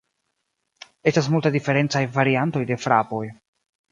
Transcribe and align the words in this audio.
Estas 1.11 1.27
multaj 1.33 1.51
diferencaj 1.57 2.03
variantoj 2.17 2.65
de 2.71 2.79
frapoj. 2.87 3.23